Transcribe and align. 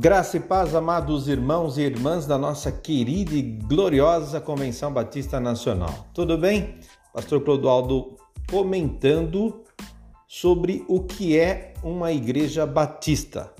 Graça 0.00 0.36
e 0.36 0.40
paz, 0.40 0.76
amados 0.76 1.26
irmãos 1.26 1.76
e 1.76 1.80
irmãs 1.80 2.24
da 2.24 2.38
nossa 2.38 2.70
querida 2.70 3.34
e 3.34 3.42
gloriosa 3.42 4.40
Convenção 4.40 4.92
Batista 4.92 5.40
Nacional. 5.40 6.06
Tudo 6.14 6.38
bem? 6.38 6.76
Pastor 7.12 7.40
Clodoaldo 7.40 8.16
comentando 8.48 9.64
sobre 10.28 10.84
o 10.86 11.00
que 11.00 11.36
é 11.36 11.74
uma 11.82 12.12
igreja 12.12 12.64
batista. 12.64 13.52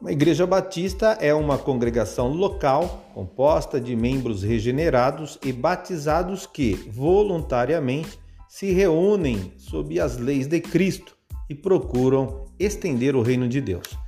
Uma 0.00 0.12
igreja 0.12 0.46
batista 0.46 1.18
é 1.20 1.34
uma 1.34 1.58
congregação 1.58 2.28
local 2.28 3.02
composta 3.12 3.80
de 3.80 3.96
membros 3.96 4.44
regenerados 4.44 5.36
e 5.44 5.52
batizados 5.52 6.46
que 6.46 6.74
voluntariamente 6.92 8.20
se 8.48 8.70
reúnem 8.70 9.52
sob 9.56 9.98
as 9.98 10.16
leis 10.16 10.46
de 10.46 10.60
Cristo 10.60 11.16
e 11.50 11.56
procuram 11.56 12.44
estender 12.56 13.16
o 13.16 13.22
reino 13.22 13.48
de 13.48 13.60
Deus 13.60 14.07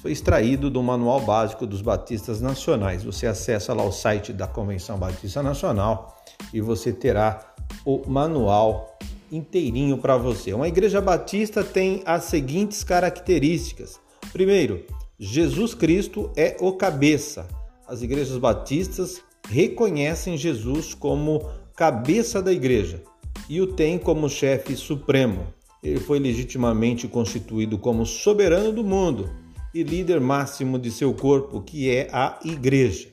foi 0.00 0.12
extraído 0.12 0.70
do 0.70 0.82
Manual 0.82 1.20
Básico 1.20 1.66
dos 1.66 1.82
Batistas 1.82 2.40
Nacionais. 2.40 3.04
Você 3.04 3.26
acessa 3.26 3.74
lá 3.74 3.84
o 3.84 3.92
site 3.92 4.32
da 4.32 4.46
Convenção 4.46 4.98
Batista 4.98 5.42
Nacional 5.42 6.24
e 6.54 6.60
você 6.60 6.90
terá 6.90 7.54
o 7.84 8.02
manual 8.08 8.98
inteirinho 9.30 9.98
para 9.98 10.16
você. 10.16 10.54
Uma 10.54 10.68
igreja 10.68 11.02
batista 11.02 11.62
tem 11.62 12.02
as 12.06 12.24
seguintes 12.24 12.82
características. 12.82 14.00
Primeiro, 14.32 14.86
Jesus 15.18 15.74
Cristo 15.74 16.30
é 16.34 16.56
o 16.60 16.72
cabeça. 16.72 17.46
As 17.86 18.00
igrejas 18.00 18.38
batistas 18.38 19.20
reconhecem 19.50 20.36
Jesus 20.36 20.94
como 20.94 21.46
cabeça 21.76 22.40
da 22.40 22.52
igreja 22.52 23.02
e 23.50 23.60
o 23.60 23.66
tem 23.66 23.98
como 23.98 24.30
chefe 24.30 24.74
supremo. 24.74 25.46
Ele 25.82 26.00
foi 26.00 26.18
legitimamente 26.18 27.06
constituído 27.06 27.76
como 27.76 28.06
soberano 28.06 28.72
do 28.72 28.82
mundo 28.82 29.28
e 29.74 29.82
líder 29.82 30.20
máximo 30.20 30.78
de 30.78 30.90
seu 30.90 31.14
corpo, 31.14 31.62
que 31.62 31.90
é 31.90 32.08
a 32.12 32.38
Igreja. 32.44 33.08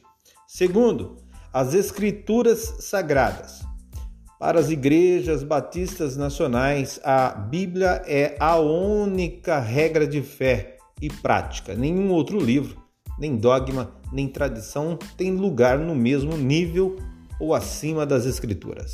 Segundo, 0.47 1.17
as 1.53 1.73
Escrituras 1.73 2.75
Sagradas. 2.79 3.65
Para 4.39 4.59
as 4.59 4.69
igrejas 4.69 5.41
batistas 5.41 6.15
nacionais, 6.15 6.99
a 7.03 7.29
Bíblia 7.29 8.03
é 8.05 8.35
a 8.39 8.57
única 8.57 9.59
regra 9.59 10.05
de 10.05 10.21
fé 10.21 10.77
e 11.01 11.09
prática. 11.09 11.73
Nenhum 11.73 12.11
outro 12.11 12.39
livro, 12.39 12.79
nem 13.17 13.35
dogma, 13.35 13.91
nem 14.11 14.27
tradição 14.27 14.97
tem 15.17 15.35
lugar 15.35 15.79
no 15.79 15.95
mesmo 15.95 16.37
nível 16.37 16.97
ou 17.39 17.55
acima 17.55 18.05
das 18.05 18.25
Escrituras. 18.25 18.93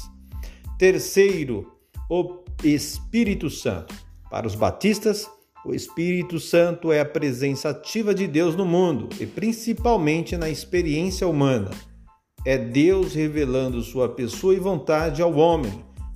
Terceiro, 0.80 1.74
o 2.10 2.40
Espírito 2.64 3.50
Santo. 3.50 3.94
Para 4.30 4.48
os 4.48 4.56
batistas, 4.56 5.30
o 5.66 5.74
Espírito 5.74 6.42
Santo 6.42 6.92
é 6.92 7.00
a 7.00 7.06
presença 7.06 7.70
ativa 7.70 8.14
de 8.14 8.28
Deus 8.28 8.54
no 8.56 8.66
mundo 8.66 9.08
e 9.18 9.26
principalmente 9.26 10.36
na 10.36 10.50
experiência 10.50 11.26
humana. 11.26 11.72
É 12.46 12.58
Deus 12.58 13.14
revelando 13.14 13.82
sua 13.82 14.10
pessoa 14.10 14.54
e 14.54 14.60
vontade 14.60 15.22
ao 15.22 15.34
homem. 15.34 15.72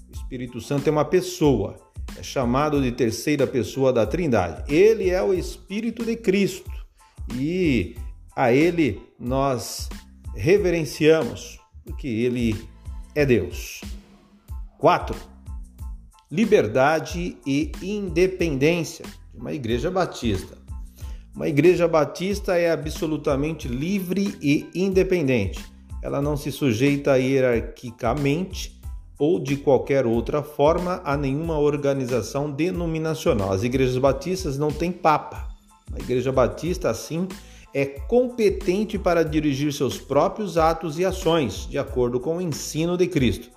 O 0.09 0.11
Espírito 0.11 0.59
Santo 0.59 0.87
é 0.87 0.91
uma 0.91 1.05
pessoa, 1.05 1.77
é 2.17 2.23
chamado 2.23 2.81
de 2.81 2.91
terceira 2.91 3.47
pessoa 3.47 3.93
da 3.93 4.05
Trindade. 4.05 4.73
Ele 4.73 5.09
é 5.09 5.23
o 5.23 5.33
Espírito 5.33 6.03
de 6.03 6.17
Cristo 6.17 6.69
e 7.33 7.95
a 8.35 8.51
ele 8.51 9.01
nós 9.17 9.87
reverenciamos, 10.35 11.57
porque 11.85 12.07
ele 12.07 12.53
é 13.15 13.25
Deus. 13.25 13.79
4. 14.77 15.15
Liberdade 16.29 17.37
e 17.45 17.71
independência 17.81 19.05
uma 19.37 19.53
igreja 19.53 19.89
batista. 19.91 20.57
Uma 21.35 21.47
igreja 21.47 21.87
batista 21.87 22.55
é 22.55 22.71
absolutamente 22.71 23.67
livre 23.67 24.35
e 24.41 24.67
independente. 24.73 25.63
Ela 26.01 26.21
não 26.21 26.35
se 26.35 26.51
sujeita 26.51 27.17
hierarquicamente 27.17 28.81
ou 29.19 29.39
de 29.39 29.55
qualquer 29.57 30.05
outra 30.05 30.41
forma 30.41 31.01
a 31.03 31.15
nenhuma 31.15 31.59
organização 31.59 32.51
denominacional. 32.51 33.51
As 33.51 33.63
igrejas 33.63 33.97
batistas 33.97 34.57
não 34.57 34.71
têm 34.71 34.91
papa. 34.91 35.47
A 35.93 35.99
igreja 35.99 36.31
batista, 36.31 36.89
assim, 36.89 37.27
é 37.73 37.85
competente 37.85 38.97
para 38.97 39.23
dirigir 39.23 39.71
seus 39.73 39.97
próprios 39.97 40.57
atos 40.57 40.97
e 40.97 41.05
ações, 41.05 41.67
de 41.69 41.77
acordo 41.77 42.19
com 42.19 42.37
o 42.37 42.41
ensino 42.41 42.97
de 42.97 43.07
Cristo. 43.07 43.49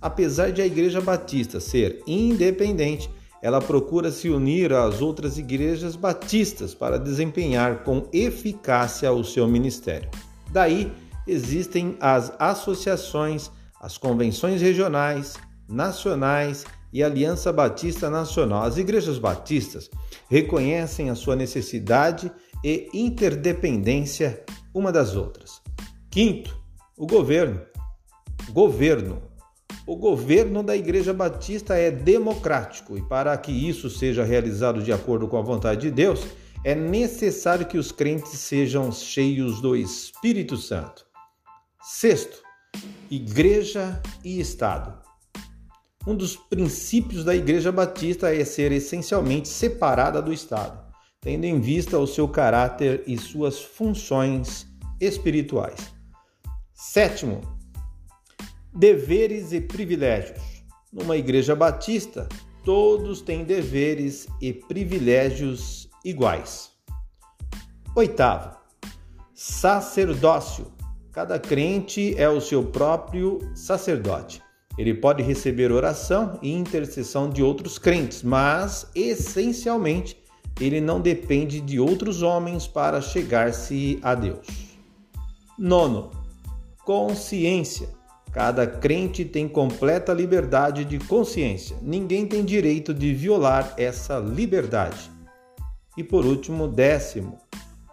Apesar 0.00 0.52
de 0.52 0.60
a 0.60 0.66
igreja 0.66 1.00
batista 1.00 1.60
ser 1.60 2.02
independente, 2.06 3.08
ela 3.44 3.60
procura 3.60 4.10
se 4.10 4.30
unir 4.30 4.72
às 4.72 5.02
outras 5.02 5.36
igrejas 5.36 5.96
batistas 5.96 6.72
para 6.74 6.98
desempenhar 6.98 7.84
com 7.84 8.08
eficácia 8.10 9.12
o 9.12 9.22
seu 9.22 9.46
ministério. 9.46 10.08
Daí 10.50 10.90
existem 11.26 11.94
as 12.00 12.32
associações, 12.38 13.50
as 13.78 13.98
convenções 13.98 14.62
regionais, 14.62 15.34
nacionais 15.68 16.64
e 16.90 17.02
Aliança 17.02 17.52
Batista 17.52 18.08
Nacional. 18.08 18.62
As 18.62 18.78
igrejas 18.78 19.18
batistas 19.18 19.90
reconhecem 20.30 21.10
a 21.10 21.14
sua 21.14 21.36
necessidade 21.36 22.32
e 22.64 22.88
interdependência 22.94 24.42
uma 24.72 24.90
das 24.90 25.16
outras. 25.16 25.60
Quinto, 26.10 26.58
o 26.96 27.06
governo. 27.06 27.60
Governo 28.52 29.20
o 29.86 29.96
governo 29.96 30.62
da 30.62 30.74
Igreja 30.74 31.12
Batista 31.12 31.74
é 31.74 31.90
democrático 31.90 32.96
e, 32.96 33.02
para 33.02 33.36
que 33.36 33.52
isso 33.52 33.90
seja 33.90 34.24
realizado 34.24 34.82
de 34.82 34.92
acordo 34.92 35.28
com 35.28 35.36
a 35.36 35.42
vontade 35.42 35.82
de 35.82 35.90
Deus, 35.90 36.26
é 36.64 36.74
necessário 36.74 37.66
que 37.66 37.76
os 37.76 37.92
crentes 37.92 38.38
sejam 38.38 38.90
cheios 38.90 39.60
do 39.60 39.76
Espírito 39.76 40.56
Santo. 40.56 41.04
Sexto, 41.82 42.42
Igreja 43.10 44.00
e 44.24 44.40
Estado. 44.40 44.98
Um 46.06 46.14
dos 46.14 46.36
princípios 46.36 47.22
da 47.22 47.36
Igreja 47.36 47.70
Batista 47.70 48.34
é 48.34 48.44
ser 48.44 48.72
essencialmente 48.72 49.48
separada 49.48 50.22
do 50.22 50.32
Estado, 50.32 50.82
tendo 51.20 51.44
em 51.44 51.60
vista 51.60 51.98
o 51.98 52.06
seu 52.06 52.26
caráter 52.26 53.02
e 53.06 53.18
suas 53.18 53.60
funções 53.60 54.66
espirituais. 54.98 55.94
Sétimo, 56.72 57.53
Deveres 58.74 59.52
e 59.52 59.60
privilégios. 59.60 60.40
Numa 60.92 61.16
igreja 61.16 61.54
batista, 61.54 62.28
todos 62.64 63.20
têm 63.20 63.44
deveres 63.44 64.26
e 64.40 64.52
privilégios 64.52 65.88
iguais. 66.04 66.72
Oitavo, 67.94 68.56
sacerdócio. 69.32 70.72
Cada 71.12 71.38
crente 71.38 72.14
é 72.18 72.28
o 72.28 72.40
seu 72.40 72.64
próprio 72.64 73.38
sacerdote. 73.54 74.42
Ele 74.76 74.92
pode 74.92 75.22
receber 75.22 75.70
oração 75.70 76.38
e 76.42 76.52
intercessão 76.52 77.30
de 77.30 77.42
outros 77.42 77.78
crentes, 77.78 78.24
mas 78.24 78.90
essencialmente 78.92 80.16
ele 80.60 80.80
não 80.80 81.00
depende 81.00 81.60
de 81.60 81.78
outros 81.78 82.22
homens 82.22 82.66
para 82.66 83.00
chegar-se 83.00 84.00
a 84.02 84.16
Deus. 84.16 84.46
Nono, 85.56 86.10
consciência. 86.84 87.88
Cada 88.34 88.66
crente 88.66 89.24
tem 89.24 89.46
completa 89.46 90.12
liberdade 90.12 90.84
de 90.84 90.98
consciência. 90.98 91.76
Ninguém 91.80 92.26
tem 92.26 92.44
direito 92.44 92.92
de 92.92 93.14
violar 93.14 93.74
essa 93.76 94.18
liberdade. 94.18 95.08
E 95.96 96.02
por 96.02 96.26
último, 96.26 96.66
décimo, 96.66 97.38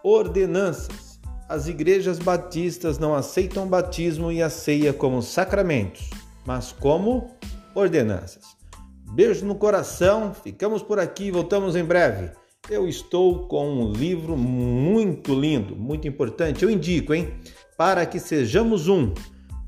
ordenanças. 0.04 1.20
As 1.48 1.68
igrejas 1.68 2.18
batistas 2.18 2.98
não 2.98 3.14
aceitam 3.14 3.68
batismo 3.68 4.32
e 4.32 4.42
a 4.42 4.50
ceia 4.50 4.92
como 4.92 5.22
sacramentos, 5.22 6.10
mas 6.44 6.72
como 6.72 7.28
ordenanças. 7.76 8.58
Beijo 9.14 9.46
no 9.46 9.54
coração, 9.54 10.34
ficamos 10.34 10.82
por 10.82 10.98
aqui, 10.98 11.30
voltamos 11.30 11.76
em 11.76 11.84
breve. 11.84 12.32
Eu 12.68 12.88
estou 12.88 13.48
com 13.48 13.70
um 13.70 13.92
livro 13.92 14.36
muito 14.36 15.40
lindo, 15.40 15.76
muito 15.76 16.08
importante. 16.08 16.64
Eu 16.64 16.70
indico, 16.72 17.14
hein? 17.14 17.32
Para 17.78 18.08
que 18.08 18.20
sejamos 18.20 18.88
um 18.88 19.14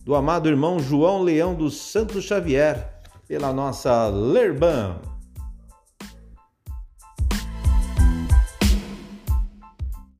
do 0.04 0.16
amado 0.16 0.50
irmão 0.50 0.80
João 0.80 1.24
Leão 1.24 1.56
dos 1.56 1.78
Santos 1.78 2.26
Xavier, 2.26 3.02
pela 3.26 3.54
nossa 3.54 4.08
Lerban. 4.08 5.13